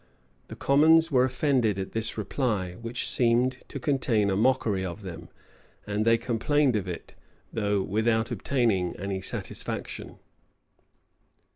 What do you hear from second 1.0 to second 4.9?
were offended at this reply, which seemed to contain a mockery